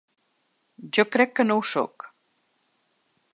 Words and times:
Jo 0.97 1.05
crec 1.17 1.35
que 1.41 1.45
no 1.49 1.59
ho 1.59 1.67
sóc. 1.73 2.07